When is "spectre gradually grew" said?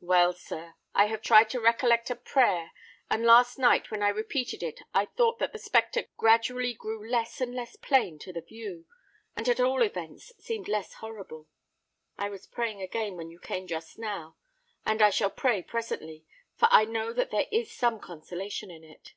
5.58-7.06